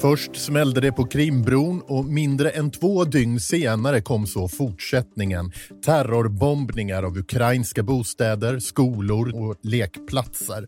Först 0.00 0.36
smällde 0.36 0.80
det 0.80 0.92
på 0.92 1.04
Krimbron 1.04 1.82
och 1.88 2.04
mindre 2.04 2.50
än 2.50 2.70
två 2.70 3.04
dygn 3.04 3.40
senare 3.40 4.00
kom 4.00 4.26
så 4.26 4.48
fortsättningen. 4.48 5.52
Terrorbombningar 5.84 7.02
av 7.02 7.18
ukrainska 7.18 7.82
bostäder, 7.82 8.58
skolor 8.58 9.34
och 9.34 9.56
lekplatser. 9.62 10.66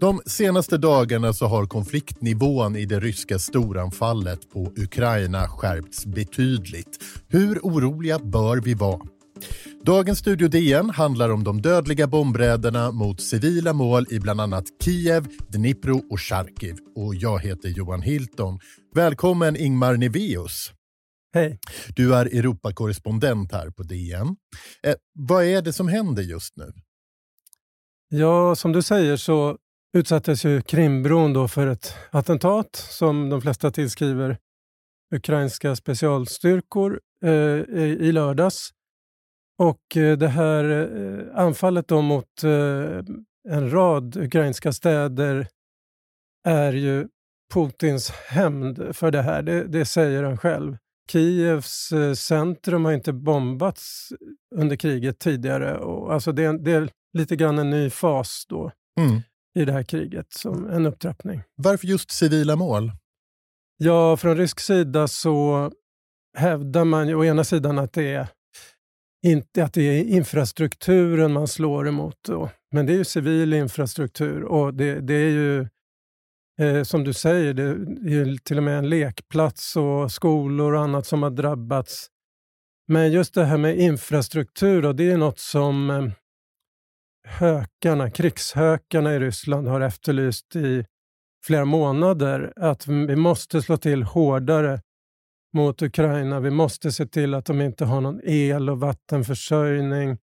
De 0.00 0.20
senaste 0.26 0.78
dagarna 0.78 1.32
så 1.32 1.46
har 1.46 1.66
konfliktnivån 1.66 2.76
i 2.76 2.86
det 2.86 3.00
ryska 3.00 3.38
storanfallet 3.38 4.50
på 4.52 4.72
Ukraina 4.76 5.48
skärpts 5.48 6.06
betydligt. 6.06 7.04
Hur 7.28 7.58
oroliga 7.62 8.18
bör 8.18 8.56
vi 8.56 8.74
vara? 8.74 9.15
Dagens 9.82 10.18
Studio 10.18 10.48
DN 10.48 10.90
handlar 10.90 11.30
om 11.30 11.44
de 11.44 11.62
dödliga 11.62 12.06
bombräderna 12.06 12.92
mot 12.92 13.20
civila 13.20 13.72
mål 13.72 14.06
i 14.10 14.20
bland 14.20 14.40
annat 14.40 14.64
Kiev, 14.84 15.26
Dnipro 15.48 16.02
och 16.10 16.20
Charkiv. 16.20 16.76
Och 16.96 17.14
jag 17.14 17.38
heter 17.38 17.68
Johan 17.68 18.02
Hilton. 18.02 18.58
Välkommen 18.94 19.56
Ingmar 19.56 19.96
Neveus. 19.96 20.72
Hej. 21.34 21.58
Du 21.96 22.14
är 22.14 22.26
Europakorrespondent 22.26 23.52
här 23.52 23.70
på 23.70 23.82
DN. 23.82 24.36
Eh, 24.82 24.94
vad 25.12 25.44
är 25.44 25.62
det 25.62 25.72
som 25.72 25.88
händer 25.88 26.22
just 26.22 26.56
nu? 26.56 26.72
Ja, 28.08 28.56
som 28.56 28.72
du 28.72 28.82
säger 28.82 29.16
så 29.16 29.56
utsattes 29.96 30.44
ju 30.44 30.62
Krimbron 30.62 31.32
då 31.32 31.48
för 31.48 31.66
ett 31.66 31.94
attentat 32.10 32.76
som 32.76 33.28
de 33.28 33.42
flesta 33.42 33.70
tillskriver 33.70 34.38
ukrainska 35.14 35.76
specialstyrkor 35.76 37.00
eh, 37.24 37.30
i 37.84 38.12
lördags. 38.12 38.70
Och 39.58 39.96
eh, 39.96 40.18
det 40.18 40.28
här 40.28 40.64
eh, 40.64 41.40
anfallet 41.40 41.88
då 41.88 42.02
mot 42.02 42.44
eh, 42.44 43.02
en 43.48 43.70
rad 43.70 44.16
ukrainska 44.16 44.72
städer 44.72 45.48
är 46.44 46.72
ju 46.72 47.08
Putins 47.54 48.10
hämnd 48.10 48.96
för 48.96 49.10
det 49.10 49.22
här. 49.22 49.42
Det, 49.42 49.64
det, 49.64 49.84
säger 49.84 50.22
han 50.22 50.38
själv. 50.38 50.76
Kievs 51.10 51.92
centrum 52.16 52.84
har 52.84 52.92
inte 52.92 53.12
bombats 53.12 54.12
under 54.54 54.76
kriget 54.76 55.18
tidigare. 55.18 55.78
Och 55.78 56.12
alltså 56.14 56.32
det, 56.32 56.64
det 56.64 56.72
är 56.72 56.90
lite 57.18 57.36
grann 57.36 57.58
en 57.58 57.70
ny 57.70 57.90
fas 57.90 58.46
då 58.48 58.72
mm. 59.00 59.20
i 59.58 59.64
det 59.64 59.72
här 59.72 59.82
kriget, 59.82 60.32
som 60.32 60.70
en 60.70 60.86
upptrappning. 60.86 61.42
Varför 61.54 61.86
just 61.86 62.10
civila 62.10 62.56
mål? 62.56 62.92
Ja, 63.76 64.16
från 64.16 64.36
rysk 64.36 64.60
sida 64.60 65.08
så 65.08 65.70
hävdar 66.36 66.84
man 66.84 67.08
ju 67.08 67.14
å 67.14 67.24
ena 67.24 67.44
sidan 67.44 67.78
att 67.78 67.92
det 67.92 68.14
är 68.14 68.28
inte 69.26 69.64
att 69.64 69.72
det 69.72 69.82
är 69.82 70.04
infrastrukturen 70.04 71.32
man 71.32 71.48
slår 71.48 71.88
emot. 71.88 72.16
Då. 72.26 72.50
Men 72.72 72.86
det 72.86 72.92
är 72.92 72.96
ju 72.96 73.04
civil 73.04 73.52
infrastruktur 73.52 74.42
och 74.42 74.74
det, 74.74 75.00
det 75.00 75.14
är 75.14 75.30
ju 75.30 75.68
eh, 76.60 76.82
som 76.82 77.04
du 77.04 77.12
säger, 77.12 77.54
det 77.54 77.62
är 77.62 78.38
till 78.38 78.56
och 78.56 78.62
med 78.62 78.78
en 78.78 78.88
lekplats 78.88 79.76
och 79.76 80.12
skolor 80.12 80.74
och 80.74 80.80
annat 80.80 81.06
som 81.06 81.22
har 81.22 81.30
drabbats. 81.30 82.06
Men 82.88 83.12
just 83.12 83.34
det 83.34 83.44
här 83.44 83.58
med 83.58 83.78
infrastruktur, 83.78 84.82
då, 84.82 84.92
det 84.92 85.10
är 85.10 85.16
något 85.16 85.38
som 85.38 85.90
eh, 85.90 86.04
hökarna, 87.28 88.10
krigshökarna 88.10 89.14
i 89.14 89.18
Ryssland 89.18 89.68
har 89.68 89.80
efterlyst 89.80 90.56
i 90.56 90.84
flera 91.46 91.64
månader. 91.64 92.52
Att 92.56 92.86
vi 92.86 93.16
måste 93.16 93.62
slå 93.62 93.76
till 93.76 94.02
hårdare 94.02 94.80
mot 95.56 95.82
Ukraina. 95.82 96.40
Vi 96.40 96.50
måste 96.50 96.92
se 96.92 97.06
till 97.06 97.34
att 97.34 97.44
de 97.44 97.60
inte 97.60 97.84
har 97.84 98.00
någon 98.00 98.20
el 98.24 98.70
och 98.70 98.80
vattenförsörjning. 98.80 100.18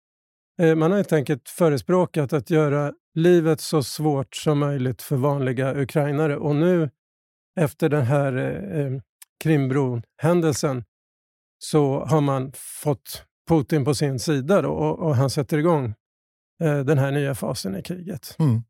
Eh, 0.61 0.75
man 0.75 0.91
har 0.91 0.99
helt 0.99 1.13
enkelt 1.13 1.49
förespråkat 1.49 2.33
att 2.33 2.51
göra 2.51 2.93
livet 3.15 3.61
så 3.61 3.83
svårt 3.83 4.37
som 4.37 4.59
möjligt 4.59 5.03
för 5.03 5.17
vanliga 5.17 5.75
ukrainare. 5.75 6.37
Och 6.37 6.57
nu 6.57 6.91
efter 7.61 7.89
den 7.89 8.05
här 8.05 8.37
eh, 8.37 8.81
eh 8.81 9.01
Krimbro-händelsen 9.45 10.85
så 11.59 12.05
har 12.05 12.21
man 12.21 12.53
fått 12.55 13.25
Putin 13.49 13.85
på 13.85 13.95
sin 13.95 14.19
sida 14.19 14.63
då, 14.63 14.71
och, 14.71 14.99
och 14.99 15.17
han 15.17 15.31
sätter 15.31 15.59
igång 15.59 15.95
eh, 16.63 16.79
den 16.79 16.99
här 16.99 17.13
nya 17.13 17.35
fasen 17.35 17.77
i 17.77 17.83
kriget. 17.83 18.37
Mm. 18.39 18.63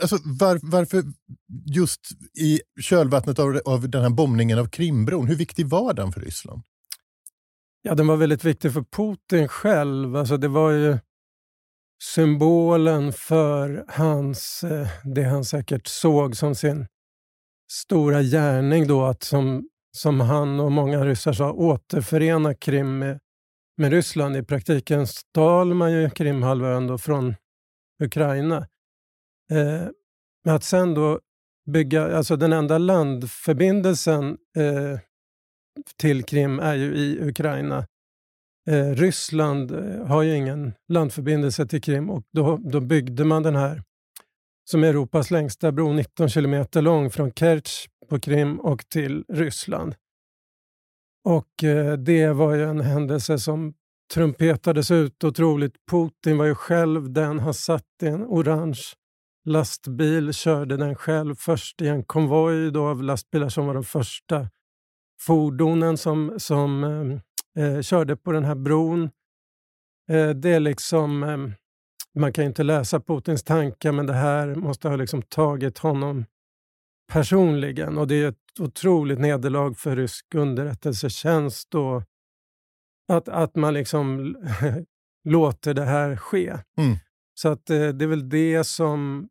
Alltså, 0.00 0.18
var, 0.24 0.58
varför 0.62 1.04
just 1.66 2.00
i 2.38 2.60
kölvattnet 2.80 3.38
av, 3.38 3.60
av 3.64 3.90
den 3.90 4.02
här 4.02 4.10
bombningen 4.10 4.58
av 4.58 4.66
Krimbron, 4.66 5.26
hur 5.26 5.36
viktig 5.36 5.66
var 5.66 5.94
den 5.94 6.12
för 6.12 6.20
Ryssland? 6.20 6.62
Ja, 7.82 7.94
den 7.94 8.06
var 8.06 8.16
väldigt 8.16 8.44
viktig 8.44 8.72
för 8.72 8.82
Putin 8.82 9.48
själv. 9.48 10.16
Alltså, 10.16 10.36
det 10.36 10.48
var 10.48 10.70
ju 10.70 10.98
symbolen 12.02 13.12
för 13.12 13.84
hans, 13.88 14.64
eh, 14.64 14.88
det 15.04 15.22
han 15.22 15.44
säkert 15.44 15.86
såg 15.86 16.36
som 16.36 16.54
sin 16.54 16.86
stora 17.72 18.22
gärning 18.22 18.86
då, 18.86 19.04
att 19.04 19.22
som, 19.22 19.68
som 19.96 20.20
han 20.20 20.60
och 20.60 20.72
många 20.72 21.04
ryssar 21.04 21.32
sa, 21.32 21.52
återförena 21.52 22.54
Krim 22.54 22.98
med, 22.98 23.20
med 23.76 23.92
Ryssland. 23.92 24.36
I 24.36 24.42
praktiken 24.42 25.06
stal 25.06 25.74
man 25.74 25.92
ju 25.92 26.10
Krimhalvön 26.10 26.98
från 26.98 27.34
Ukraina. 28.02 28.66
Eh, 29.50 29.88
att 30.54 30.64
sen 30.64 30.94
då 30.94 31.20
bygga, 31.70 32.16
alltså 32.16 32.36
den 32.36 32.52
enda 32.52 32.78
landförbindelsen 32.78 34.38
eh, 34.56 34.98
till 35.96 36.24
Krim 36.24 36.58
är 36.58 36.74
ju 36.74 36.94
i 36.94 37.28
Ukraina. 37.28 37.86
Eh, 38.70 38.90
Ryssland 38.90 39.70
eh, 39.72 40.06
har 40.06 40.22
ju 40.22 40.36
ingen 40.36 40.72
landförbindelse 40.88 41.66
till 41.66 41.82
Krim 41.82 42.10
och 42.10 42.22
då, 42.32 42.56
då 42.56 42.80
byggde 42.80 43.24
man 43.24 43.42
den 43.42 43.56
här 43.56 43.82
som 44.70 44.84
är 44.84 44.88
Europas 44.88 45.30
längsta 45.30 45.72
bro, 45.72 45.92
19 45.92 46.28
kilometer 46.28 46.82
lång 46.82 47.10
från 47.10 47.32
Kerch 47.32 47.86
på 48.08 48.20
Krim 48.20 48.60
och 48.60 48.88
till 48.88 49.24
Ryssland. 49.28 49.94
Och 51.24 51.64
eh, 51.64 51.92
det 51.92 52.28
var 52.28 52.54
ju 52.54 52.64
en 52.64 52.80
händelse 52.80 53.38
som 53.38 53.74
trumpetades 54.14 54.90
ut 54.90 55.24
otroligt. 55.24 55.74
Putin 55.90 56.38
var 56.38 56.44
ju 56.44 56.54
själv 56.54 57.12
den, 57.12 57.38
han 57.38 57.54
satt 57.54 57.86
i 58.02 58.06
en 58.06 58.24
orange 58.24 58.80
lastbil, 59.44 60.32
körde 60.32 60.76
den 60.76 60.94
själv 60.94 61.34
först 61.34 61.82
i 61.82 61.88
en 61.88 62.04
konvoj 62.04 62.70
då 62.70 62.86
av 62.86 63.02
lastbilar 63.02 63.48
som 63.48 63.66
var 63.66 63.74
de 63.74 63.84
första 63.84 64.48
fordonen 65.20 65.96
som, 65.96 66.34
som 66.38 66.84
eh, 67.56 67.64
eh 67.64 67.82
körde 67.82 68.16
på 68.16 68.32
den 68.32 68.44
här 68.44 68.54
bron. 68.54 69.02
Eh, 70.10 70.30
det 70.30 70.50
är 70.50 70.60
liksom, 70.60 71.22
eh, 71.22 71.38
man 72.14 72.32
kan 72.32 72.44
ju 72.44 72.48
inte 72.48 72.62
läsa 72.62 73.00
Putins 73.00 73.44
tankar 73.44 73.92
men 73.92 74.06
det 74.06 74.14
här 74.14 74.54
måste 74.54 74.88
ha 74.88 74.96
liksom 74.96 75.22
tagit 75.22 75.78
honom 75.78 76.24
personligen 77.12 77.98
och 77.98 78.06
det 78.06 78.14
är 78.14 78.28
ett 78.28 78.60
otroligt 78.60 79.18
nederlag 79.18 79.74
för 79.78 79.96
rysk 79.96 80.34
underrättelsetjänst 80.34 81.70
då, 81.70 82.02
att, 83.08 83.28
att 83.28 83.56
man 83.56 83.74
liksom 83.74 84.36
låter 85.24 85.74
det 85.74 85.84
här 85.84 86.16
ske. 86.16 86.58
Mm. 86.78 86.96
Så 87.42 87.48
att 87.48 87.70
eh, 87.70 87.88
det 87.88 88.04
är 88.04 88.06
väl 88.06 88.28
det 88.28 88.64
som 88.64 89.28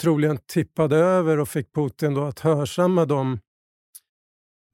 troligen 0.00 0.38
tippade 0.46 0.96
över 0.96 1.38
och 1.38 1.48
fick 1.48 1.72
Putin 1.74 2.14
då 2.14 2.24
att 2.24 2.40
hörsamma 2.40 3.04
de 3.04 3.40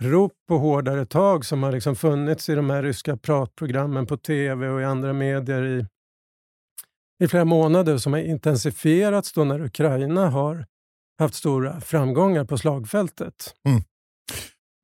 rop 0.02 0.32
på 0.48 0.58
hårdare 0.58 1.06
tag 1.06 1.44
som 1.44 1.62
har 1.62 1.72
liksom 1.72 1.96
funnits 1.96 2.48
i 2.48 2.54
de 2.54 2.70
här 2.70 2.82
ryska 2.82 3.16
pratprogrammen 3.16 4.06
på 4.06 4.16
tv 4.16 4.68
och 4.68 4.80
i 4.80 4.84
andra 4.84 5.12
medier 5.12 5.62
i, 5.62 5.86
i 7.24 7.28
flera 7.28 7.44
månader 7.44 7.98
som 7.98 8.12
har 8.12 8.20
intensifierats 8.20 9.32
då 9.32 9.44
när 9.44 9.60
Ukraina 9.62 10.30
har 10.30 10.66
haft 11.18 11.34
stora 11.34 11.80
framgångar 11.80 12.44
på 12.44 12.58
slagfältet. 12.58 13.54
Mm. 13.68 13.82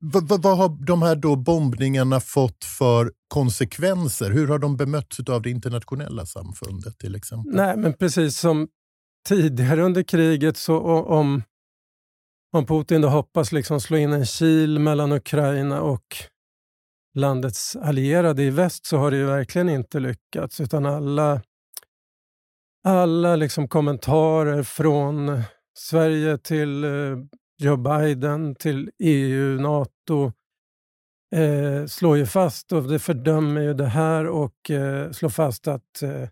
Vad, 0.01 0.43
vad 0.43 0.59
har 0.59 0.87
de 0.87 1.03
här 1.03 1.17
då 1.17 1.37
bombningarna 1.37 2.21
fått 2.21 2.65
för 2.65 3.13
konsekvenser? 3.29 4.31
Hur 4.31 4.49
har 4.49 4.59
de 4.59 4.77
bemötts 4.77 5.21
av 5.21 5.43
det 5.43 5.51
internationella 5.51 6.27
samfundet 6.27 6.99
till 6.99 7.15
exempel? 7.15 7.53
Nej, 7.55 7.77
men 7.77 7.95
precis 7.95 8.39
som 8.39 8.69
tidigare 9.29 9.83
under 9.83 10.03
kriget, 10.03 10.57
så 10.57 10.81
om, 11.03 11.43
om 12.53 12.67
Putin 12.67 13.01
då 13.01 13.09
hoppas 13.09 13.53
liksom 13.53 13.81
slå 13.81 13.97
in 13.97 14.13
en 14.13 14.27
kil 14.27 14.79
mellan 14.79 15.13
Ukraina 15.13 15.81
och 15.81 16.17
landets 17.15 17.77
allierade 17.77 18.43
i 18.43 18.51
väst 18.51 18.87
så 18.87 18.97
har 18.97 19.11
det 19.11 19.17
ju 19.17 19.25
verkligen 19.25 19.69
inte 19.69 20.01
lyckats. 20.01 20.61
Utan 20.61 20.87
alla, 20.87 21.43
alla 22.85 23.37
liksom 23.37 23.69
kommentarer 23.69 24.63
från 24.63 25.43
Sverige 25.79 26.39
till 26.39 26.85
eh, 26.85 26.91
Joe 27.59 27.77
Biden, 27.77 28.55
till 28.55 28.91
EU, 28.99 29.61
Nato 29.61 30.33
eh, 31.37 31.87
slår 31.87 32.17
ju 32.17 32.27
fast 32.27 32.73
och 32.73 32.83
det 32.83 32.99
fördömer 32.99 33.61
ju 33.61 33.75
det 33.75 33.87
här 33.87 34.27
och 34.27 34.71
eh, 34.71 35.11
slår 35.11 35.29
fast 35.29 35.69
att 35.69 36.03
eh, 36.03 36.29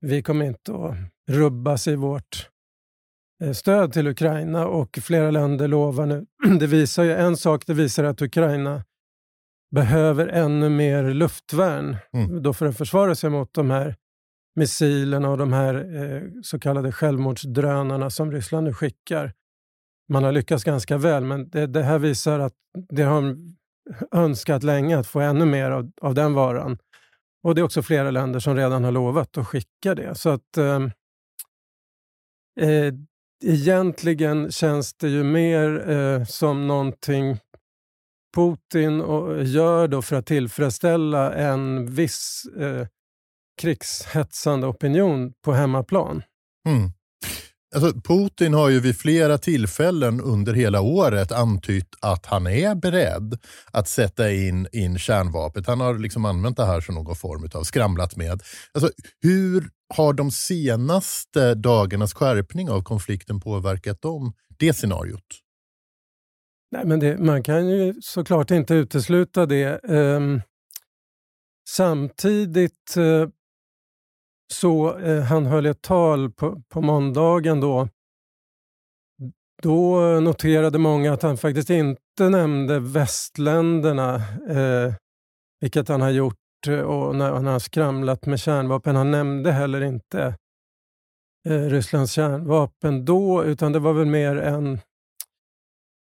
vi 0.00 0.22
kommer 0.22 0.44
inte 0.44 0.74
att 0.74 0.96
rubbas 1.30 1.88
i 1.88 1.94
vårt 1.94 2.50
eh, 3.42 3.52
stöd 3.52 3.92
till 3.92 4.08
Ukraina 4.08 4.66
och 4.66 4.98
flera 5.02 5.30
länder 5.30 5.68
lovar 5.68 6.06
nu. 6.06 6.26
Det 6.60 6.66
visar 6.66 7.04
ju 7.04 7.12
en 7.12 7.36
sak, 7.36 7.66
det 7.66 7.74
visar 7.74 8.04
att 8.04 8.22
Ukraina 8.22 8.84
behöver 9.74 10.26
ännu 10.26 10.68
mer 10.68 11.14
luftvärn 11.14 11.96
mm. 12.12 12.42
då 12.42 12.52
för 12.52 12.66
att 12.66 12.78
försvara 12.78 13.14
sig 13.14 13.30
mot 13.30 13.54
de 13.54 13.70
här 13.70 13.96
missilerna 14.56 15.30
och 15.30 15.38
de 15.38 15.52
här 15.52 15.74
eh, 15.74 16.22
så 16.42 16.58
kallade 16.58 16.92
självmordsdrönarna 16.92 18.10
som 18.10 18.32
Ryssland 18.32 18.66
nu 18.66 18.72
skickar 18.72 19.32
man 20.10 20.24
har 20.24 20.32
lyckats 20.32 20.64
ganska 20.64 20.98
väl, 20.98 21.24
men 21.24 21.48
det, 21.48 21.66
det 21.66 21.82
här 21.82 21.98
visar 21.98 22.38
att 22.38 22.54
det 22.88 23.02
har 23.02 23.36
önskat 24.12 24.62
länge 24.62 24.98
att 24.98 25.06
få 25.06 25.20
ännu 25.20 25.44
mer 25.44 25.70
av, 25.70 25.90
av 26.00 26.14
den 26.14 26.34
varan. 26.34 26.78
Och 27.42 27.54
det 27.54 27.60
är 27.60 27.62
också 27.62 27.82
flera 27.82 28.10
länder 28.10 28.40
som 28.40 28.56
redan 28.56 28.84
har 28.84 28.92
lovat 28.92 29.38
att 29.38 29.46
skicka 29.46 29.94
det. 29.94 30.14
Så 30.14 30.28
att 30.30 30.56
ehm, 30.56 30.90
eh, 32.60 32.94
egentligen 33.44 34.50
känns 34.50 34.94
det 34.94 35.08
ju 35.08 35.22
mer 35.24 35.90
eh, 35.90 36.24
som 36.24 36.66
någonting 36.66 37.38
Putin 38.34 38.98
gör 39.46 39.88
då 39.88 40.02
för 40.02 40.16
att 40.16 40.26
tillfredsställa 40.26 41.34
en 41.34 41.94
viss 41.94 42.44
eh, 42.56 42.86
krigshetsande 43.60 44.66
opinion 44.66 45.32
på 45.44 45.52
hemmaplan. 45.52 46.22
Mm. 46.68 46.90
Alltså, 47.74 48.00
Putin 48.00 48.54
har 48.54 48.68
ju 48.68 48.80
vid 48.80 48.96
flera 48.96 49.38
tillfällen 49.38 50.20
under 50.20 50.52
hela 50.54 50.80
året 50.80 51.32
antytt 51.32 51.94
att 52.00 52.26
han 52.26 52.46
är 52.46 52.74
beredd 52.74 53.38
att 53.70 53.88
sätta 53.88 54.32
in, 54.32 54.68
in 54.72 54.98
kärnvapnet. 54.98 55.66
Han 55.66 55.80
har 55.80 55.98
liksom 55.98 56.24
använt 56.24 56.56
det 56.56 56.66
här 56.66 56.80
som 56.80 56.94
någon 56.94 57.16
form 57.16 57.48
av 57.54 57.64
skramlat 57.64 58.16
med. 58.16 58.42
Alltså, 58.72 58.90
hur 59.22 59.70
har 59.94 60.12
de 60.12 60.30
senaste 60.30 61.54
dagarnas 61.54 62.14
skärpning 62.14 62.70
av 62.70 62.82
konflikten 62.82 63.40
påverkat 63.40 64.02
dem, 64.02 64.32
det 64.58 64.72
scenariot? 64.72 65.26
Nej, 66.72 66.84
men 66.84 67.00
det, 67.00 67.18
man 67.18 67.42
kan 67.42 67.68
ju 67.68 67.94
såklart 68.02 68.50
inte 68.50 68.74
utesluta 68.74 69.46
det. 69.46 69.84
Um, 69.84 70.42
samtidigt 71.68 72.96
uh, 72.96 73.28
så 74.52 74.98
eh, 74.98 75.22
han 75.22 75.46
höll 75.46 75.66
ett 75.66 75.82
tal 75.82 76.30
på, 76.30 76.62
på 76.68 76.80
måndagen 76.80 77.60
då. 77.60 77.88
Då 79.62 80.00
noterade 80.20 80.78
många 80.78 81.12
att 81.12 81.22
han 81.22 81.36
faktiskt 81.36 81.70
inte 81.70 82.28
nämnde 82.30 82.80
västländerna, 82.80 84.14
eh, 84.48 84.94
vilket 85.60 85.88
han 85.88 86.00
har 86.00 86.10
gjort 86.10 86.36
eh, 86.68 86.80
och 86.80 87.16
när 87.16 87.32
han 87.32 87.46
har 87.46 87.58
skramlat 87.58 88.26
med 88.26 88.40
kärnvapen. 88.40 88.96
Han 88.96 89.10
nämnde 89.10 89.52
heller 89.52 89.80
inte 89.80 90.34
eh, 91.48 91.60
Rysslands 91.60 92.12
kärnvapen 92.12 93.04
då, 93.04 93.44
utan 93.44 93.72
det 93.72 93.78
var 93.78 93.92
väl 93.92 94.06
mer 94.06 94.36
en 94.36 94.78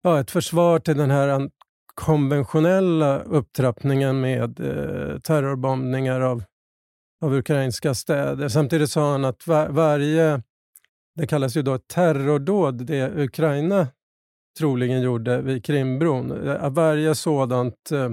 ja, 0.03 0.21
ett 0.21 0.31
försvar 0.31 0.79
till 0.79 0.97
den 0.97 1.11
här 1.11 1.51
konventionella 1.95 3.19
upptrappningen 3.19 4.21
med 4.21 4.61
eh, 4.61 5.19
terrorbombningar 5.19 6.21
av, 6.21 6.45
av 7.21 7.35
ukrainska 7.35 7.95
städer. 7.95 8.49
Samtidigt 8.49 8.91
sa 8.91 9.13
han 9.13 9.25
att 9.25 9.47
var, 9.47 9.69
varje, 9.69 10.43
det 11.17 11.27
kallas 11.27 11.57
ju 11.57 11.63
då 11.63 11.79
terrordåd, 11.79 12.87
det 12.87 13.11
Ukraina 13.17 13.87
troligen 14.59 15.03
gjorde 15.03 15.41
vid 15.41 15.65
Krimbron, 15.65 16.49
eh, 16.49 16.71
varje 16.71 17.15
sådant 17.15 17.93
eh, 17.93 18.11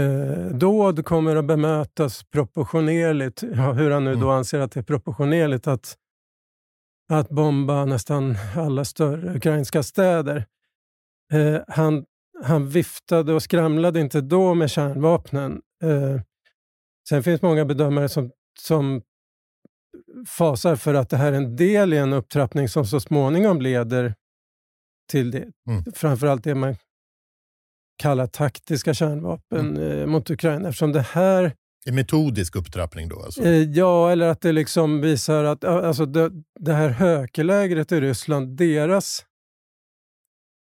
eh, 0.00 0.46
dåd 0.46 1.04
kommer 1.04 1.36
att 1.36 1.44
bemötas 1.44 2.24
proportionerligt, 2.24 3.42
ja, 3.42 3.72
hur 3.72 3.90
han 3.90 4.04
nu 4.04 4.14
då 4.14 4.26
mm. 4.26 4.30
anser 4.30 4.60
att 4.60 4.72
det 4.72 4.80
är 4.80 4.84
proportionerligt 4.84 5.66
att 5.66 5.96
att 7.12 7.28
bomba 7.28 7.84
nästan 7.84 8.36
alla 8.56 8.84
större 8.84 9.36
ukrainska 9.36 9.82
städer. 9.82 10.46
Eh, 11.32 11.60
han, 11.68 12.04
han 12.44 12.68
viftade 12.68 13.34
och 13.34 13.42
skramlade 13.42 14.00
inte 14.00 14.20
då 14.20 14.54
med 14.54 14.70
kärnvapnen. 14.70 15.60
Eh, 15.82 16.20
sen 17.08 17.22
finns 17.22 17.42
många 17.42 17.64
bedömare 17.64 18.08
som, 18.08 18.30
som 18.60 19.02
fasar 20.26 20.76
för 20.76 20.94
att 20.94 21.10
det 21.10 21.16
här 21.16 21.32
är 21.32 21.36
en 21.36 21.56
del 21.56 21.94
i 21.94 21.96
en 21.96 22.12
upptrappning 22.12 22.68
som 22.68 22.86
så 22.86 23.00
småningom 23.00 23.60
leder 23.60 24.14
till 25.10 25.30
det. 25.30 25.48
Mm. 25.68 25.84
Framförallt 25.94 26.44
det 26.44 26.54
man 26.54 26.76
kallar 27.98 28.26
taktiska 28.26 28.94
kärnvapen 28.94 29.76
mm. 29.76 30.00
eh, 30.00 30.06
mot 30.06 30.30
Ukraina. 30.30 30.68
Eftersom 30.68 30.92
det 30.92 31.00
här 31.00 31.54
en 31.86 31.94
metodisk 31.94 32.56
upptrappning 32.56 33.08
då? 33.08 33.22
Alltså. 33.22 33.42
Eh, 33.42 33.62
ja, 33.62 34.10
eller 34.12 34.28
att 34.28 34.40
det 34.40 34.52
liksom 34.52 35.00
visar 35.00 35.44
att 35.44 35.64
alltså 35.64 36.06
det, 36.06 36.30
det 36.60 36.72
här 36.72 36.88
hökerlägret 36.88 37.92
i 37.92 38.00
Ryssland, 38.00 38.56
deras 38.56 39.24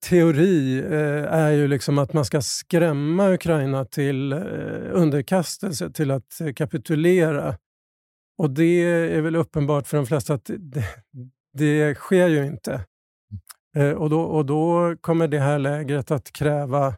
teori 0.06 0.80
eh, 0.80 1.34
är 1.34 1.52
ju 1.52 1.68
liksom 1.68 1.98
att 1.98 2.14
man 2.14 2.26
ska 2.26 2.42
skrämma 2.42 3.30
Ukraina 3.30 3.86
till 3.86 4.34
eh, 4.34 4.40
underkastelse, 4.92 5.92
till 5.92 6.12
att 6.12 6.42
eh, 6.42 6.54
kapitulera. 6.54 7.58
Och 8.38 8.50
det 8.50 8.84
är 8.84 9.22
väl 9.22 9.36
uppenbart 9.36 9.88
för 9.88 9.98
de 9.98 10.06
flesta 10.06 10.34
att 10.34 10.52
det, 10.58 10.86
det 11.54 11.96
sker 11.96 12.28
ju 12.28 12.46
inte. 12.46 12.86
Eh, 13.78 13.92
och, 13.92 14.10
då, 14.10 14.22
och 14.22 14.46
då 14.46 14.96
kommer 15.02 15.28
det 15.28 15.40
här 15.40 15.60
lägret 15.60 16.12
att 16.12 16.32
kräva 16.32 16.96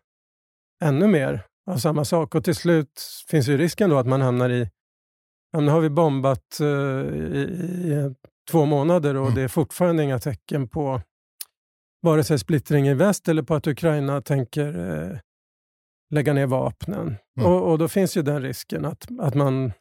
ännu 0.84 1.08
mer 1.08 1.46
av 1.72 1.78
samma 1.78 2.06
sak. 2.06 2.36
Och 2.36 2.44
till 2.44 2.56
slut 2.56 3.02
finns 3.28 3.48
ju 3.48 3.58
risken 3.58 3.90
då 3.90 3.98
att 3.98 4.08
man 4.08 4.22
hamnar 4.22 4.50
i... 4.50 4.70
Ja, 5.52 5.60
nu 5.60 5.72
har 5.72 5.82
vi 5.82 5.90
bombat 5.90 6.58
uh, 6.62 6.68
i, 6.68 7.40
i, 7.40 8.16
två 8.52 8.66
månader 8.66 9.16
och 9.16 9.26
mm. 9.26 9.36
det 9.36 9.42
är 9.42 9.48
fortfarande 9.48 10.04
inga 10.04 10.20
tecken 10.20 10.68
på 10.68 11.02
vare 12.02 12.24
sig 12.24 12.40
splittring 12.40 12.88
i 12.88 12.94
väst 12.94 13.28
eller 13.28 13.44
på 13.44 13.56
att 13.56 13.68
Ukraina 13.68 14.22
tänker 14.22 14.78
uh, 14.78 15.18
lägga 16.14 16.34
ner 16.34 16.46
vapnen. 16.46 17.16
Mm. 17.40 17.52
Och, 17.52 17.72
och, 17.72 17.78
då 17.78 17.88
finns 17.88 18.18
ju 18.18 18.22
den 18.22 18.42
risken 18.42 18.86
att, 18.86 19.08
att 19.20 19.36
man... 19.36 19.72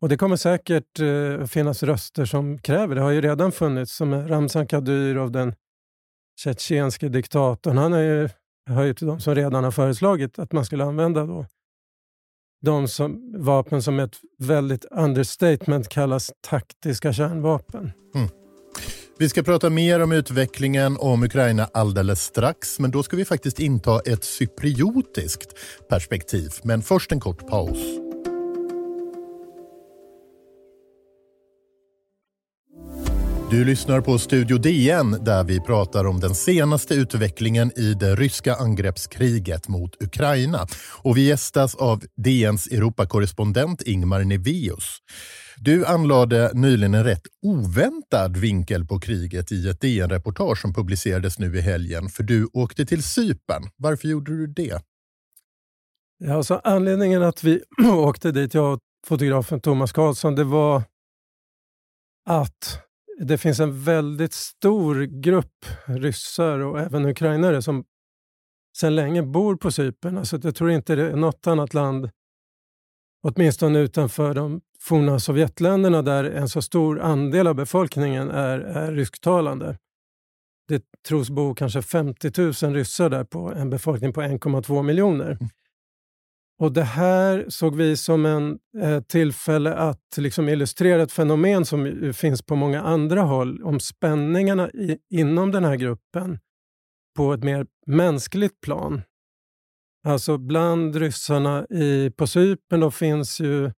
Och 0.00 0.08
det 0.08 0.16
kommer 0.16 0.36
säkert 0.36 1.00
uh, 1.00 1.46
finnas 1.46 1.82
röster 1.82 2.24
som 2.24 2.58
kräver, 2.58 2.94
det 2.94 3.00
har 3.00 3.10
ju 3.10 3.20
redan 3.20 3.52
funnits, 3.52 3.96
som 3.96 4.28
Ramzan 4.28 4.66
Kadyrov, 4.66 5.30
den 5.30 5.54
tjetjenske 6.40 7.08
diktatorn. 7.08 7.78
Han 7.78 7.92
är 7.92 8.02
ju 8.02 8.28
hör 8.70 8.84
ju 8.84 8.94
till 8.94 9.06
de 9.06 9.20
som 9.20 9.34
redan 9.34 9.64
har 9.64 9.70
föreslagit 9.70 10.38
att 10.38 10.52
man 10.52 10.64
skulle 10.64 10.84
använda 10.84 11.26
då 11.26 11.46
de 12.66 12.88
som, 12.88 13.34
vapen 13.38 13.82
som 13.82 14.00
ett 14.00 14.16
väldigt 14.38 14.84
understatement 14.84 15.88
kallas 15.88 16.32
taktiska 16.40 17.12
kärnvapen. 17.12 17.92
Mm. 18.14 18.28
Vi 19.18 19.28
ska 19.28 19.42
prata 19.42 19.70
mer 19.70 20.02
om 20.02 20.12
utvecklingen 20.12 20.96
om 21.00 21.22
Ukraina 21.22 21.68
alldeles 21.72 22.22
strax, 22.22 22.78
men 22.78 22.90
då 22.90 23.02
ska 23.02 23.16
vi 23.16 23.24
faktiskt 23.24 23.58
inta 23.58 24.00
ett 24.00 24.24
cypriotiskt 24.24 25.54
perspektiv. 25.88 26.50
Men 26.62 26.82
först 26.82 27.12
en 27.12 27.20
kort 27.20 27.46
paus. 27.46 28.05
Du 33.50 33.64
lyssnar 33.64 34.00
på 34.00 34.18
Studio 34.18 34.58
DN 34.58 35.24
där 35.24 35.44
vi 35.44 35.60
pratar 35.60 36.04
om 36.04 36.20
den 36.20 36.34
senaste 36.34 36.94
utvecklingen 36.94 37.78
i 37.78 37.94
det 37.94 38.14
ryska 38.14 38.54
angreppskriget 38.54 39.68
mot 39.68 40.02
Ukraina. 40.02 40.66
Och 41.02 41.16
vi 41.16 41.28
gästas 41.28 41.74
av 41.74 42.02
DNs 42.16 42.66
Europakorrespondent 42.66 43.82
Ingmar 43.82 44.24
Nevius. 44.24 44.98
Du 45.56 45.86
anlade 45.86 46.50
nyligen 46.54 46.94
en 46.94 47.04
rätt 47.04 47.22
oväntad 47.42 48.36
vinkel 48.36 48.84
på 48.84 49.00
kriget 49.00 49.52
i 49.52 49.68
ett 49.68 49.80
DN-reportage 49.80 50.60
som 50.60 50.74
publicerades 50.74 51.38
nu 51.38 51.56
i 51.56 51.60
helgen, 51.60 52.08
för 52.08 52.22
du 52.22 52.48
åkte 52.52 52.86
till 52.86 53.02
Cypern. 53.02 53.70
Varför 53.76 54.08
gjorde 54.08 54.36
du 54.36 54.46
det? 54.46 54.82
Ja, 56.18 56.34
alltså 56.34 56.60
anledningen 56.64 57.22
att 57.22 57.44
vi 57.44 57.62
åkte 57.92 58.32
dit, 58.32 58.54
jag 58.54 58.72
och 58.72 58.80
fotografen 59.06 59.60
Thomas 59.60 59.92
Karlsson, 59.92 60.34
det 60.34 60.44
var 60.44 60.82
att 62.28 62.85
det 63.18 63.38
finns 63.38 63.60
en 63.60 63.82
väldigt 63.82 64.32
stor 64.32 65.02
grupp 65.02 65.66
ryssar 65.86 66.58
och 66.58 66.80
även 66.80 67.06
ukrainare 67.06 67.62
som 67.62 67.84
sedan 68.76 68.94
länge 68.94 69.22
bor 69.22 69.56
på 69.56 69.70
Cypern. 69.70 70.18
Alltså 70.18 70.38
jag 70.42 70.54
tror 70.54 70.70
inte 70.70 70.94
det 70.94 71.10
är 71.10 71.16
något 71.16 71.46
annat 71.46 71.74
land, 71.74 72.10
åtminstone 73.22 73.78
utanför 73.78 74.34
de 74.34 74.60
forna 74.80 75.20
Sovjetländerna, 75.20 76.02
där 76.02 76.24
en 76.24 76.48
så 76.48 76.62
stor 76.62 77.00
andel 77.00 77.46
av 77.46 77.54
befolkningen 77.54 78.30
är, 78.30 78.58
är 78.58 78.92
rysktalande. 78.92 79.78
Det 80.68 80.84
tros 81.08 81.30
bo 81.30 81.54
kanske 81.54 81.82
50 81.82 82.64
000 82.64 82.74
ryssar 82.74 83.10
där 83.10 83.24
på 83.24 83.52
en 83.52 83.70
befolkning 83.70 84.12
på 84.12 84.22
1,2 84.22 84.82
miljoner. 84.82 85.30
Mm. 85.30 85.48
Och 86.58 86.72
Det 86.72 86.84
här 86.84 87.46
såg 87.48 87.76
vi 87.76 87.96
som 87.96 88.26
en 88.26 88.58
eh, 88.82 89.00
tillfälle 89.00 89.74
att 89.74 90.16
liksom 90.16 90.48
illustrera 90.48 91.02
ett 91.02 91.12
fenomen 91.12 91.64
som 91.64 91.86
eh, 91.86 92.12
finns 92.12 92.42
på 92.42 92.56
många 92.56 92.82
andra 92.82 93.22
håll, 93.22 93.62
om 93.62 93.80
spänningarna 93.80 94.70
i, 94.70 94.98
inom 95.10 95.52
den 95.52 95.64
här 95.64 95.76
gruppen 95.76 96.38
på 97.16 97.32
ett 97.32 97.44
mer 97.44 97.66
mänskligt 97.86 98.60
plan. 98.60 99.02
Alltså 100.06 100.38
bland 100.38 100.96
ryssarna 100.96 101.66
i, 101.70 102.10
på 102.10 102.26
Cypern 102.26 102.92
finns 102.92 103.40
ju 103.40 103.72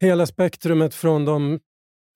hela 0.00 0.26
spektrumet 0.26 0.94
från 0.94 1.24
de 1.24 1.60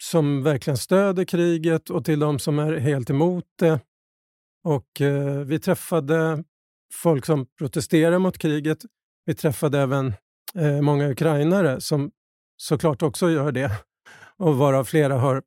som 0.03 0.43
verkligen 0.43 0.77
stöder 0.77 1.25
kriget 1.25 1.91
och 1.91 2.05
till 2.05 2.19
de 2.19 2.39
som 2.39 2.59
är 2.59 2.73
helt 2.73 3.11
emot 3.11 3.45
det. 3.59 3.81
Och 4.65 5.01
eh, 5.01 5.39
Vi 5.39 5.59
träffade 5.59 6.45
folk 6.95 7.27
som 7.27 7.47
protesterar 7.59 8.19
mot 8.19 8.39
kriget 8.39 8.79
vi 9.25 9.35
träffade 9.35 9.81
även 9.81 10.15
eh, 10.55 10.81
många 10.81 11.09
ukrainare 11.09 11.81
som 11.81 12.11
såklart 12.57 13.03
också 13.03 13.31
gör 13.31 13.53
det 13.53 13.71
och 14.37 14.57
varav 14.57 14.85
flera 14.85 15.15
har 15.15 15.43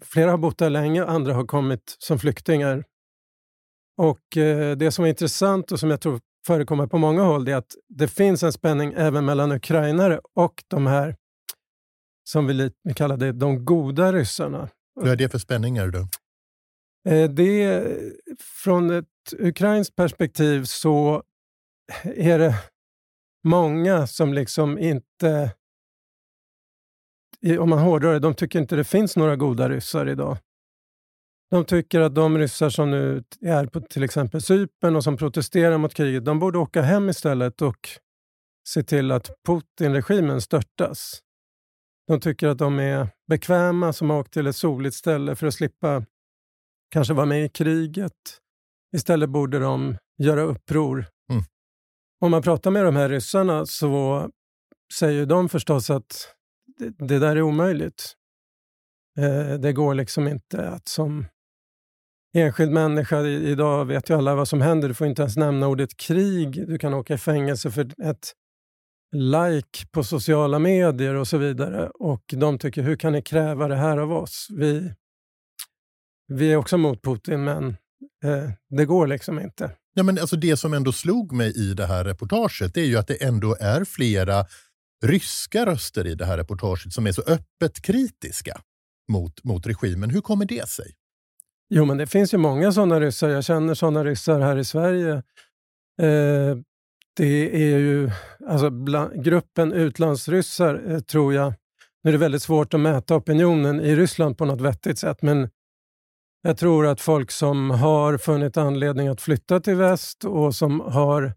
flera 0.00 0.30
har 0.30 0.38
bott 0.38 0.58
där 0.58 0.70
länge, 0.70 1.04
andra 1.04 1.34
har 1.34 1.46
kommit 1.46 1.96
som 1.98 2.18
flyktingar. 2.18 2.84
Och 3.96 4.36
eh, 4.36 4.76
Det 4.76 4.92
som 4.92 5.04
är 5.04 5.08
intressant 5.08 5.72
och 5.72 5.80
som 5.80 5.90
jag 5.90 6.00
tror 6.00 6.20
förekommer 6.46 6.86
på 6.86 6.98
många 6.98 7.22
håll 7.22 7.48
är 7.48 7.56
att 7.56 7.74
det 7.88 8.08
finns 8.08 8.42
en 8.42 8.52
spänning 8.52 8.92
även 8.96 9.24
mellan 9.24 9.52
ukrainare 9.52 10.20
och 10.34 10.64
de 10.68 10.86
här 10.86 11.16
som 12.24 12.46
vi, 12.46 12.72
vi 12.82 12.94
kallar 12.94 13.16
det 13.16 13.32
de 13.32 13.64
goda 13.64 14.12
ryssarna. 14.12 14.68
Vad 14.94 15.08
är 15.08 15.16
det 15.16 15.28
för 15.28 15.38
spänningar 15.38 15.88
då? 15.88 16.08
Eh, 17.10 17.30
det, 17.30 17.86
från 18.64 18.90
ett 18.90 19.06
ukrainskt 19.38 19.96
perspektiv 19.96 20.64
så 20.64 21.22
är 22.04 22.38
det 22.38 22.54
många 23.44 24.06
som 24.06 24.34
liksom 24.34 24.78
inte... 24.78 25.54
Om 27.58 27.70
man 27.70 27.78
hårdrar 27.78 28.12
det, 28.12 28.18
de 28.18 28.34
tycker 28.34 28.58
inte 28.58 28.76
det 28.76 28.84
finns 28.84 29.16
några 29.16 29.36
goda 29.36 29.68
ryssar 29.68 30.08
idag. 30.08 30.36
De 31.50 31.64
tycker 31.64 32.00
att 32.00 32.14
de 32.14 32.38
ryssar 32.38 32.70
som 32.70 32.90
nu 32.90 33.24
är 33.40 33.66
på 33.66 33.80
till 33.80 34.02
exempel 34.02 34.42
Cypern 34.42 34.96
och 34.96 35.04
som 35.04 35.16
protesterar 35.16 35.78
mot 35.78 35.94
kriget, 35.94 36.24
de 36.24 36.38
borde 36.38 36.58
åka 36.58 36.82
hem 36.82 37.08
istället 37.08 37.62
och 37.62 37.88
se 38.68 38.82
till 38.82 39.10
att 39.10 39.30
Putin-regimen 39.46 40.40
störtas. 40.40 41.22
De 42.06 42.20
tycker 42.20 42.48
att 42.48 42.58
de 42.58 42.78
är 42.78 43.08
bekväma 43.28 43.92
som 43.92 44.10
har 44.10 44.18
åkt 44.18 44.32
till 44.32 44.46
ett 44.46 44.56
soligt 44.56 44.94
ställe 44.94 45.36
för 45.36 45.46
att 45.46 45.54
slippa 45.54 46.04
kanske 46.90 47.14
vara 47.14 47.26
med 47.26 47.44
i 47.44 47.48
kriget. 47.48 48.38
Istället 48.96 49.30
borde 49.30 49.58
de 49.58 49.96
göra 50.18 50.42
uppror. 50.42 51.06
Om 52.22 52.30
man 52.30 52.42
pratar 52.42 52.70
med 52.70 52.84
de 52.84 52.96
här 52.96 53.08
ryssarna 53.08 53.66
så 53.66 54.28
säger 54.98 55.26
de 55.26 55.48
förstås 55.48 55.90
att 55.90 56.34
det, 56.78 56.94
det 56.98 57.18
där 57.18 57.36
är 57.36 57.42
omöjligt. 57.42 58.14
Eh, 59.18 59.54
det 59.58 59.72
går 59.72 59.94
liksom 59.94 60.28
inte 60.28 60.68
att 60.68 60.88
som 60.88 61.26
enskild 62.36 62.72
människa, 62.72 63.20
idag 63.26 63.84
vet 63.84 64.10
ju 64.10 64.16
alla 64.16 64.34
vad 64.34 64.48
som 64.48 64.60
händer, 64.60 64.88
du 64.88 64.94
får 64.94 65.06
inte 65.06 65.22
ens 65.22 65.36
nämna 65.36 65.68
ordet 65.68 65.96
krig, 65.96 66.68
du 66.68 66.78
kan 66.78 66.94
åka 66.94 67.14
i 67.14 67.18
fängelse 67.18 67.70
för 67.70 68.02
ett 68.02 68.32
like 69.16 69.86
på 69.90 70.04
sociala 70.04 70.58
medier 70.58 71.14
och 71.14 71.28
så 71.28 71.38
vidare. 71.38 71.90
Och 71.90 72.24
de 72.36 72.58
tycker, 72.58 72.82
hur 72.82 72.96
kan 72.96 73.12
ni 73.12 73.22
kräva 73.22 73.68
det 73.68 73.76
här 73.76 73.98
av 73.98 74.12
oss? 74.12 74.48
Vi, 74.50 74.94
vi 76.28 76.52
är 76.52 76.56
också 76.56 76.78
mot 76.78 77.02
Putin, 77.02 77.44
men 77.44 77.68
eh, 78.24 78.50
det 78.68 78.84
går 78.84 79.06
liksom 79.06 79.40
inte. 79.40 79.76
Ja, 79.94 80.02
men 80.02 80.18
alltså 80.18 80.36
det 80.36 80.56
som 80.56 80.74
ändå 80.74 80.92
slog 80.92 81.32
mig 81.32 81.52
i 81.56 81.74
det 81.74 81.86
här 81.86 82.04
reportaget 82.04 82.76
är 82.76 82.84
ju 82.84 82.98
att 82.98 83.06
det 83.06 83.22
ändå 83.22 83.56
är 83.60 83.84
flera 83.84 84.44
ryska 85.04 85.66
röster 85.66 86.06
i 86.06 86.14
det 86.14 86.24
här 86.24 86.36
reportaget 86.36 86.92
som 86.92 87.06
är 87.06 87.12
så 87.12 87.22
öppet 87.22 87.82
kritiska 87.82 88.60
mot, 89.08 89.44
mot 89.44 89.66
regimen. 89.66 90.10
Hur 90.10 90.20
kommer 90.20 90.44
det 90.44 90.68
sig? 90.68 90.92
Jo, 91.74 91.84
men 91.84 91.96
det 91.96 92.06
finns 92.06 92.34
ju 92.34 92.38
många 92.38 92.72
sådana 92.72 93.00
ryssar. 93.00 93.28
Jag 93.28 93.44
känner 93.44 93.74
sådana 93.74 94.04
ryssar 94.04 94.40
här 94.40 94.56
i 94.56 94.64
Sverige. 94.64 95.12
Eh, 96.02 96.56
det 97.16 97.64
är 97.72 97.78
ju, 97.78 98.10
alltså 98.48 98.70
bland, 98.70 99.24
gruppen 99.24 99.72
utlandsryssar 99.72 100.90
eh, 100.90 101.00
tror 101.00 101.34
jag, 101.34 101.54
nu 102.02 102.10
är 102.10 102.12
det 102.12 102.18
väldigt 102.18 102.42
svårt 102.42 102.74
att 102.74 102.80
mäta 102.80 103.16
opinionen 103.16 103.80
i 103.80 103.96
Ryssland 103.96 104.38
på 104.38 104.44
något 104.44 104.60
vettigt 104.60 104.98
sätt, 104.98 105.22
men 105.22 105.50
jag 106.42 106.58
tror 106.58 106.86
att 106.86 107.00
folk 107.00 107.30
som 107.30 107.70
har 107.70 108.18
funnit 108.18 108.56
anledning 108.56 109.08
att 109.08 109.20
flytta 109.20 109.60
till 109.60 109.76
väst 109.76 110.24
och 110.24 110.54
som 110.54 110.80
har 110.80 111.32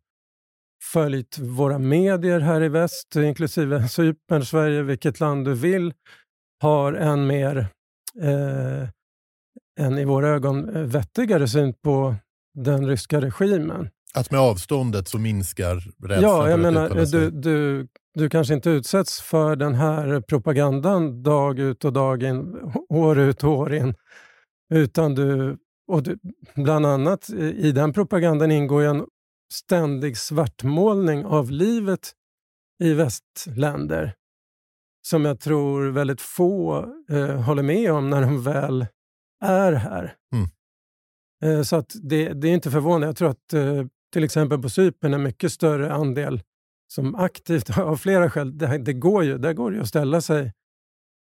följt 0.83 1.39
våra 1.39 1.79
medier 1.79 2.39
här 2.39 2.63
i 2.63 2.69
väst, 2.69 3.15
inklusive 3.15 3.87
Cypern, 3.89 4.45
Sverige, 4.45 4.81
vilket 4.81 5.19
land 5.19 5.45
du 5.45 5.53
vill, 5.53 5.93
har 6.61 6.93
en 6.93 7.27
mer, 7.27 7.57
eh, 8.21 8.89
en 9.79 9.97
i 9.97 10.05
våra 10.05 10.29
ögon, 10.29 10.75
eh, 10.75 10.81
vettigare 10.81 11.47
syn 11.47 11.73
på 11.83 12.15
den 12.53 12.87
ryska 12.87 13.21
regimen. 13.21 13.89
Att 14.13 14.31
med 14.31 14.39
avståndet 14.39 15.07
så 15.07 15.17
minskar 15.17 15.75
rädslan 15.75 16.21
Ja, 16.21 16.49
jag 16.49 16.59
menar, 16.59 16.89
du, 17.11 17.31
du, 17.31 17.87
du 18.13 18.29
kanske 18.29 18.53
inte 18.53 18.69
utsätts 18.69 19.21
för 19.21 19.55
den 19.55 19.75
här 19.75 20.21
propagandan 20.21 21.23
dag 21.23 21.59
ut 21.59 21.85
och 21.85 21.93
dag 21.93 22.23
in, 22.23 22.71
år 22.89 23.19
ut 23.19 23.43
och 23.43 23.49
år 23.49 23.73
in. 23.73 23.95
Utan 24.73 25.15
du, 25.15 25.57
och 25.87 26.03
du, 26.03 26.19
bland 26.55 26.85
annat 26.85 27.29
i 27.29 27.71
den 27.71 27.93
propagandan 27.93 28.51
ingår 28.51 28.81
en 28.83 29.05
ständig 29.53 30.17
svartmålning 30.17 31.25
av 31.25 31.51
livet 31.51 32.13
i 32.83 32.93
västländer 32.93 34.15
som 35.07 35.25
jag 35.25 35.39
tror 35.39 35.91
väldigt 35.91 36.21
få 36.21 36.77
eh, 37.09 37.41
håller 37.41 37.63
med 37.63 37.91
om 37.91 38.09
när 38.09 38.21
de 38.21 38.43
väl 38.43 38.85
är 39.43 39.73
här. 39.73 40.15
Mm. 40.33 40.47
Eh, 41.43 41.63
så 41.63 41.75
att 41.75 41.95
det, 42.03 42.33
det, 42.33 42.47
är 42.47 42.53
inte 42.53 42.71
förvånande. 42.71 43.07
Jag 43.07 43.15
tror 43.15 43.29
att 43.29 43.53
eh, 43.53 43.85
till 44.13 44.23
exempel 44.23 44.61
på 44.61 44.69
Cypern 44.69 45.13
en 45.13 45.23
mycket 45.23 45.51
större 45.51 45.93
andel 45.93 46.41
som 46.87 47.15
aktivt, 47.15 47.77
av 47.77 47.97
flera 47.97 48.29
skäl, 48.29 48.57
det, 48.57 48.77
det 48.77 48.93
går 48.93 49.23
ju, 49.23 49.37
där 49.37 49.53
går 49.53 49.71
det 49.71 49.75
ju 49.75 49.81
att 49.81 49.87
ställa 49.87 50.21
sig 50.21 50.53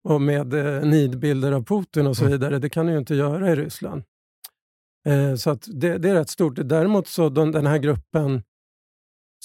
och 0.04 0.22
med 0.22 0.54
eh, 0.54 0.88
nidbilder 0.88 1.52
av 1.52 1.66
Putin 1.66 2.08
och 2.08 2.18
så 2.18 2.24
mm. 2.24 2.32
vidare. 2.32 2.60
Det 2.60 2.70
kan 2.70 2.86
du 2.86 2.92
ju 2.92 2.98
inte 2.98 3.16
göra 3.16 3.52
i 3.52 3.56
Ryssland. 3.56 4.04
Eh, 5.08 5.36
så 5.36 5.50
att 5.50 5.68
det, 5.74 5.98
det, 5.98 6.10
är 6.10 6.14
rätt 6.14 6.30
stort. 6.30 6.54
Däremot 6.56 7.08
så 7.08 7.30
de, 7.30 7.52
den 7.52 7.66
här 7.66 7.78
gruppen 7.78 8.44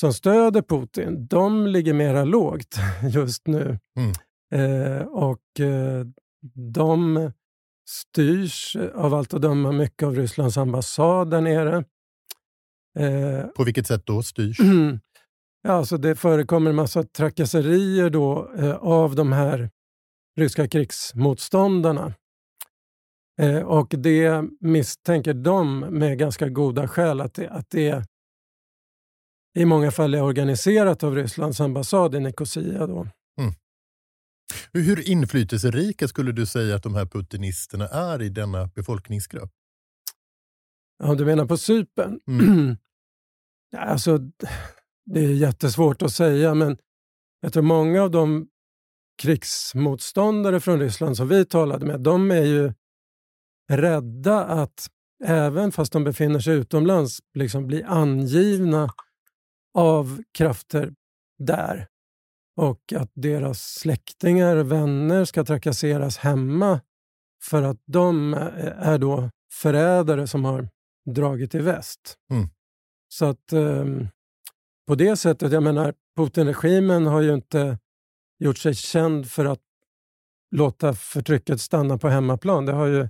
som 0.01 0.13
stöder 0.13 0.63
Putin, 0.63 1.27
de 1.27 1.67
ligger 1.67 1.95
mera 1.95 2.25
lågt 2.25 2.77
just 3.13 3.47
nu. 3.47 3.79
Mm. 3.97 4.13
Eh, 4.55 5.03
och 5.07 5.61
eh, 5.61 6.07
de 6.75 7.33
styrs 7.89 8.77
av 8.95 9.15
allt 9.15 9.35
att 9.35 9.43
döma 9.43 9.73
mycket 9.73 10.07
av 10.07 10.15
Rysslands 10.15 10.57
ambassad 10.57 11.31
där 11.31 11.41
nere. 11.41 11.85
Eh, 12.99 13.47
På 13.47 13.65
vilket 13.65 13.87
sätt 13.87 14.07
då 14.07 14.23
styrs? 14.23 14.59
ja, 15.63 15.73
alltså 15.73 15.97
det 15.97 16.17
förekommer 16.17 16.71
en 16.71 16.77
massa 16.77 17.03
trakasserier 17.03 18.11
då, 18.11 18.53
eh, 18.59 18.75
av 18.75 19.15
de 19.15 19.33
här 19.33 19.71
ryska 20.37 20.69
krigsmotståndarna. 20.69 22.15
Eh, 23.41 23.63
och 23.63 23.89
det 23.89 24.45
misstänker 24.61 25.35
de 25.35 25.79
med 25.79 26.19
ganska 26.19 26.49
goda 26.49 26.89
skäl 26.89 27.21
att 27.21 27.35
det, 27.35 27.49
att 27.49 27.71
det 27.71 28.05
i 29.55 29.65
många 29.65 29.91
fall 29.91 30.15
är 30.15 30.23
organiserat 30.23 31.03
av 31.03 31.15
Rysslands 31.15 31.61
ambassad 31.61 32.15
i 32.15 32.21
Nicosia. 32.21 32.87
Då. 32.87 33.07
Mm. 33.41 33.53
Hur 34.73 35.09
inflytelserika 35.09 36.09
skulle 36.09 36.33
du 36.33 36.47
säga 36.47 36.77
att 36.77 36.83
de 36.83 36.95
här 36.95 37.07
putinisterna 37.07 37.89
är 37.89 38.23
i 38.23 38.29
denna 38.29 38.67
befolkningsgrupp? 38.67 39.51
Ja, 40.99 41.15
du 41.15 41.25
menar 41.25 41.47
på 41.47 41.57
Cypern? 41.57 42.21
Mm. 42.29 42.77
alltså, 43.77 44.19
det 45.05 45.21
är 45.21 45.35
jättesvårt 45.35 46.03
att 46.03 46.13
säga, 46.13 46.55
men 46.55 46.79
jag 47.41 47.53
tror 47.53 47.63
många 47.63 48.03
av 48.03 48.11
de 48.11 48.49
krigsmotståndare 49.23 50.61
från 50.61 50.81
Ryssland 50.81 51.17
som 51.17 51.29
vi 51.29 51.45
talade 51.45 51.87
med, 51.87 52.01
de 52.01 52.31
är 52.31 52.45
ju 52.45 52.73
rädda 53.71 54.45
att 54.45 54.89
även 55.25 55.73
fast 55.73 55.93
de 55.93 56.05
befinner 56.05 56.41
sig 56.41 56.55
utomlands 56.55 57.21
liksom 57.35 57.67
bli 57.67 57.83
angivna 57.83 58.91
av 59.75 60.23
krafter 60.33 60.95
där 61.39 61.87
och 62.57 62.93
att 62.97 63.11
deras 63.15 63.63
släktingar 63.63 64.57
och 64.57 64.73
vänner 64.73 65.25
ska 65.25 65.45
trakasseras 65.45 66.19
hemma 66.19 66.81
för 67.43 67.63
att 67.63 67.83
de 67.87 68.35
är 68.79 68.99
då 68.99 69.31
förrädare 69.53 70.27
som 70.27 70.45
har 70.45 70.69
dragit 71.11 71.55
i 71.55 71.59
väst. 71.59 72.17
Mm. 72.31 72.49
Så 73.09 73.25
att 73.25 73.53
um, 73.53 74.09
på 74.87 74.95
det 74.95 75.17
sättet, 75.17 75.53
jag 75.53 75.63
menar 75.63 75.95
Putin-regimen 76.17 77.07
har 77.07 77.21
ju 77.21 77.35
inte 77.35 77.79
gjort 78.43 78.59
sig 78.59 78.75
känd 78.75 79.31
för 79.31 79.45
att 79.45 79.61
låta 80.51 80.95
förtrycket 80.95 81.61
stanna 81.61 81.99
på 81.99 82.09
hemmaplan. 82.09 82.67
Det 82.67 82.73
har 82.73 82.87
ju 82.87 83.09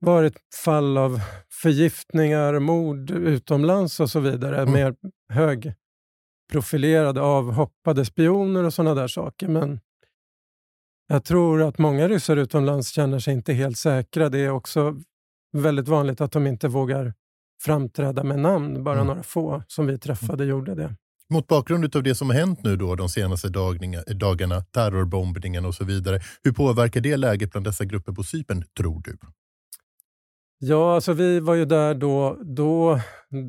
varit 0.00 0.34
fall 0.64 0.98
av 0.98 1.20
förgiftningar, 1.48 2.58
mord 2.58 3.10
utomlands 3.10 4.00
och 4.00 4.10
så 4.10 4.20
vidare. 4.20 4.62
Mm. 4.62 4.72
Mer 4.72 4.94
högprofilerade, 5.28 7.20
avhoppade 7.20 8.04
spioner 8.04 8.64
och 8.64 8.74
sådana 8.74 8.94
där 8.94 9.08
saker. 9.08 9.48
Men 9.48 9.80
jag 11.06 11.24
tror 11.24 11.62
att 11.62 11.78
många 11.78 12.08
ryssar 12.08 12.36
utomlands 12.36 12.88
känner 12.90 13.18
sig 13.18 13.34
inte 13.34 13.52
helt 13.52 13.78
säkra. 13.78 14.28
Det 14.28 14.38
är 14.38 14.50
också 14.50 14.96
väldigt 15.52 15.88
vanligt 15.88 16.20
att 16.20 16.32
de 16.32 16.46
inte 16.46 16.68
vågar 16.68 17.14
framträda 17.62 18.24
med 18.24 18.38
namn. 18.38 18.84
Bara 18.84 18.94
mm. 18.94 19.06
några 19.06 19.22
få 19.22 19.62
som 19.66 19.86
vi 19.86 19.98
träffade 19.98 20.44
mm. 20.44 20.48
gjorde 20.48 20.74
det. 20.74 20.94
Mot 21.30 21.46
bakgrund 21.46 21.96
av 21.96 22.02
det 22.02 22.14
som 22.14 22.30
har 22.30 22.36
hänt 22.36 22.64
nu 22.64 22.76
då 22.76 22.94
de 22.94 23.08
senaste 23.08 23.48
dagarna, 24.14 24.60
terrorbombningen 24.60 25.64
och 25.64 25.74
så 25.74 25.84
vidare. 25.84 26.20
Hur 26.42 26.52
påverkar 26.52 27.00
det 27.00 27.16
läget 27.16 27.50
bland 27.50 27.66
dessa 27.66 27.84
grupper 27.84 28.12
på 28.12 28.22
Cypern, 28.22 28.64
tror 28.76 29.02
du? 29.04 29.16
Ja, 30.58 30.94
alltså 30.94 31.12
vi 31.12 31.40
var 31.40 31.54
ju 31.54 31.64
där 31.64 31.94
då. 31.94 32.38
då 32.42 33.00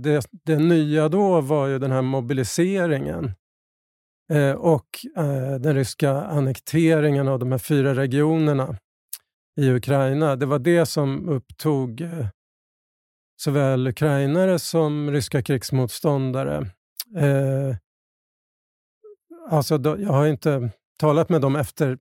det, 0.03 0.25
det 0.46 0.57
nya 0.57 1.10
då 1.10 1.41
var 1.41 1.67
ju 1.67 1.79
den 1.79 1.91
här 1.91 2.01
mobiliseringen 2.01 3.31
eh, 4.31 4.51
och 4.51 4.88
eh, 5.17 5.55
den 5.60 5.75
ryska 5.75 6.12
annekteringen 6.12 7.27
av 7.27 7.39
de 7.39 7.51
här 7.51 7.60
fyra 7.60 7.96
regionerna 7.96 8.77
i 9.60 9.69
Ukraina. 9.69 10.36
Det 10.36 10.46
var 10.46 10.60
det 10.60 10.86
som 10.86 11.29
upptog 11.29 12.01
eh, 12.01 12.27
såväl 13.41 13.88
ukrainare 13.88 14.60
som 14.60 15.12
ryska 15.12 15.41
krigsmotståndare. 15.41 16.72
Eh, 17.15 17.75
alltså 19.49 19.77
då, 19.77 20.01
jag 20.01 20.09
har 20.09 20.27
inte 20.27 20.69
talat 20.99 21.29
med 21.29 21.41
dem 21.41 21.55
efter 21.55 21.97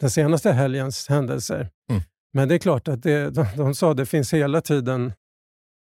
den 0.00 0.10
senaste 0.10 0.52
helgens 0.52 1.08
händelser. 1.08 1.70
Mm. 1.90 2.02
Men 2.32 2.48
det 2.48 2.54
är 2.54 2.58
klart 2.58 2.88
att 2.88 3.02
det, 3.02 3.30
de, 3.30 3.46
de 3.56 3.74
sa 3.74 3.90
att 3.90 3.96
det 3.96 4.06
finns 4.06 4.32
hela 4.32 4.60
tiden 4.60 5.12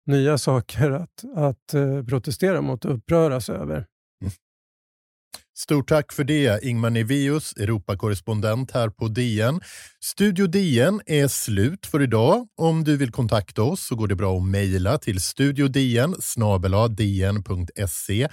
nya 0.06 0.38
saker 0.38 0.90
att, 0.90 1.24
att 1.36 1.74
uh, 1.74 2.04
protestera 2.04 2.60
mot 2.60 2.84
och 2.84 2.94
uppröras 2.94 3.48
över. 3.48 3.86
Stort 5.58 5.88
tack 5.88 6.12
för 6.12 6.24
det, 6.24 6.64
Ingmar 6.64 6.90
Nivius, 6.90 7.52
Europakorrespondent 7.52 8.70
här 8.70 8.88
på 8.88 9.08
DN. 9.08 9.60
Studio 10.04 10.46
DN 10.46 11.00
är 11.06 11.28
slut 11.28 11.86
för 11.86 12.02
idag. 12.02 12.48
Om 12.56 12.84
du 12.84 12.96
vill 12.96 13.10
kontakta 13.10 13.62
oss 13.62 13.86
så 13.86 13.94
går 13.96 14.08
det 14.08 14.16
bra 14.16 14.36
att 14.36 14.46
mejla 14.46 14.98
till 14.98 15.20
studiodn 15.20 16.14
dn.se. 16.96 18.28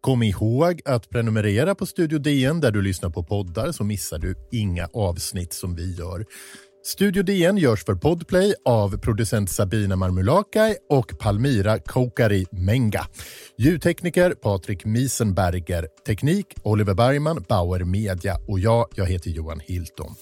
Kom 0.00 0.22
ihåg 0.22 0.80
att 0.84 1.10
prenumerera 1.10 1.74
på 1.74 1.86
Studio 1.86 2.18
DN 2.18 2.60
där 2.60 2.70
du 2.70 2.82
lyssnar 2.82 3.10
på 3.10 3.24
poddar 3.24 3.72
så 3.72 3.84
missar 3.84 4.18
du 4.18 4.34
inga 4.52 4.86
avsnitt 4.86 5.52
som 5.52 5.74
vi 5.74 5.94
gör. 5.94 6.24
Studio 6.82 7.22
DN 7.22 7.56
görs 7.58 7.84
för 7.84 7.94
Podplay 7.94 8.54
av 8.64 8.98
producent 8.98 9.50
Sabina 9.50 9.96
Marmulakai 9.96 10.76
och 10.88 11.18
Palmira 11.18 11.78
Kokari 11.78 12.46
Menga. 12.52 13.06
Ljudtekniker 13.58 14.30
Patrik 14.34 14.84
Miesenberger. 14.84 15.86
Teknik 16.06 16.46
Oliver 16.62 16.94
Bergman, 16.94 17.44
Bauer 17.48 17.84
Media 17.84 18.36
och 18.48 18.60
jag, 18.60 18.86
jag 18.94 19.06
heter 19.06 19.30
Johan 19.30 19.60
Hilton. 19.60 20.14